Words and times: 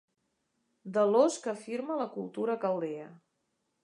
De 0.95 1.03
l'ós 1.09 1.37
que 1.43 1.51
afirma 1.53 1.97
la 1.99 2.07
cultura 2.15 2.57
caldea. 2.65 3.07